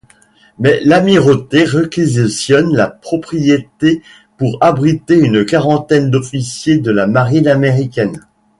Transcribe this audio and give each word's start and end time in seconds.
Mais 0.57 0.79
l'Amirauté 0.83 1.63
réquisitionne 1.63 2.75
la 2.75 2.87
propriété 2.87 4.01
pour 4.39 4.57
abriter 4.59 5.13
une 5.13 5.45
quarantaine 5.45 6.09
d'officiers 6.09 6.79
de 6.79 6.89
la 6.89 7.05
marine 7.05 7.47
américaine. 7.47 8.19